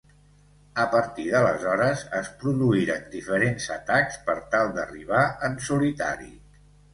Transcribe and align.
A 0.83 0.85
partir 0.93 1.25
d'aleshores 1.33 2.01
es 2.19 2.31
produïren 2.43 3.05
diferents 3.17 3.67
atacs 3.77 4.17
per 4.31 4.37
tal 4.57 4.73
d'arribar 4.79 5.23
en 5.51 5.61
solitari. 5.69 6.33